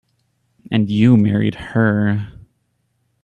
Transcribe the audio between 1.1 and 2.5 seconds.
married her.